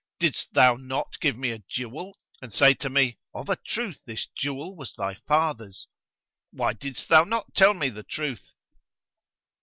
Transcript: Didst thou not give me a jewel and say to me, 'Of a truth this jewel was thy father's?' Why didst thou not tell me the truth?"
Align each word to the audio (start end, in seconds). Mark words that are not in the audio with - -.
Didst 0.19 0.51
thou 0.55 0.77
not 0.77 1.19
give 1.19 1.37
me 1.37 1.51
a 1.51 1.59
jewel 1.69 2.17
and 2.41 2.51
say 2.51 2.73
to 2.73 2.89
me, 2.89 3.19
'Of 3.35 3.49
a 3.49 3.55
truth 3.55 4.01
this 4.03 4.25
jewel 4.35 4.75
was 4.75 4.95
thy 4.95 5.13
father's?' 5.13 5.87
Why 6.49 6.73
didst 6.73 7.07
thou 7.07 7.23
not 7.23 7.53
tell 7.53 7.75
me 7.75 7.89
the 7.89 8.01
truth?" 8.01 8.49